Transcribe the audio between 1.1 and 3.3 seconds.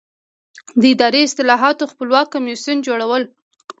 اصلاحاتو خپلواک کمیسیون جوړول.